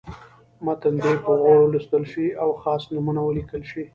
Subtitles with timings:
[0.65, 3.83] متن دې په غور ولوستل شي او خاص نومونه ولیکل شي.